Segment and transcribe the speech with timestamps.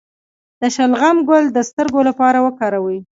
[0.61, 2.99] د شلغم ګل د سترګو لپاره وکاروئ